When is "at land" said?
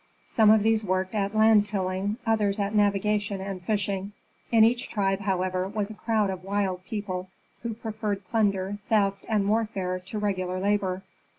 1.13-1.63